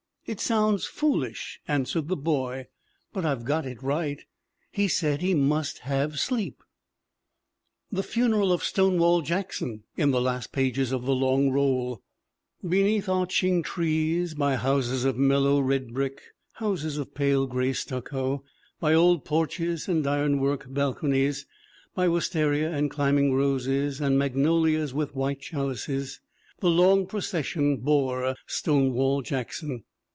"'It 0.31 0.39
sounds 0.39 0.85
foolish/ 0.85 1.59
answered 1.67 2.07
the 2.07 2.15
boy, 2.15 2.65
'but 3.11 3.25
I've 3.25 3.43
got 3.43 3.65
it 3.65 3.83
right. 3.83 4.23
He 4.71 4.87
said 4.87 5.19
he 5.19 5.33
must 5.33 5.79
have 5.79 6.21
sleep/' 6.21 6.63
The 7.91 8.03
funeral 8.03 8.53
of 8.53 8.63
Stonewall 8.63 9.23
Jackson 9.23 9.83
in 9.97 10.11
the 10.11 10.21
last 10.21 10.53
pages 10.53 10.93
of 10.93 11.03
The 11.03 11.15
Long 11.15 11.49
Roll: 11.49 12.01
"Beneath 12.65 13.09
arching 13.09 13.61
trees, 13.61 14.33
by 14.33 14.55
houses 14.55 15.03
of 15.03 15.17
mellow 15.17 15.59
red 15.59 15.91
brick, 15.93 16.21
houses 16.53 16.97
of 16.97 17.13
pale 17.13 17.45
gray 17.45 17.73
stucco, 17.73 18.45
by 18.79 18.93
old 18.93 19.25
porches 19.25 19.89
and 19.89 20.05
ironwork 20.07 20.65
balconies, 20.71 21.45
by 21.93 22.07
wistaria 22.07 22.71
and 22.71 22.89
climbing 22.89 23.33
roses 23.33 23.99
and 23.99 24.17
magnolias 24.17 24.93
with 24.93 25.13
white 25.15 25.41
chalices, 25.41 26.21
the 26.59 26.69
long 26.69 27.05
procession 27.05 27.77
bore 27.77 28.33
Stonewall 28.47 29.21
Jackson. 29.23 29.83